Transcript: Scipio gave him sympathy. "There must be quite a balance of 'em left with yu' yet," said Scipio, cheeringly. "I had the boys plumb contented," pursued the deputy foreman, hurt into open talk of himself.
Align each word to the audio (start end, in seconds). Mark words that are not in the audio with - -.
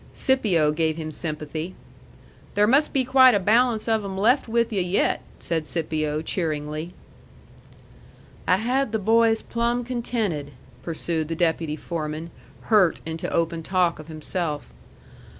Scipio 0.15 0.71
gave 0.71 0.97
him 0.97 1.11
sympathy. 1.11 1.75
"There 2.55 2.65
must 2.65 2.91
be 2.91 3.05
quite 3.05 3.35
a 3.35 3.39
balance 3.39 3.87
of 3.87 4.03
'em 4.03 4.17
left 4.17 4.47
with 4.47 4.73
yu' 4.73 4.81
yet," 4.81 5.21
said 5.39 5.67
Scipio, 5.67 6.23
cheeringly. 6.23 6.95
"I 8.47 8.57
had 8.57 8.93
the 8.93 8.97
boys 8.97 9.43
plumb 9.43 9.83
contented," 9.83 10.53
pursued 10.81 11.27
the 11.27 11.35
deputy 11.35 11.75
foreman, 11.75 12.31
hurt 12.61 12.99
into 13.05 13.29
open 13.31 13.61
talk 13.61 13.99
of 13.99 14.07
himself. 14.07 14.71